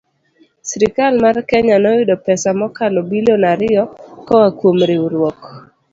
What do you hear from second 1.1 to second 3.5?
mar Kenya noyudo pesa mokalo bilion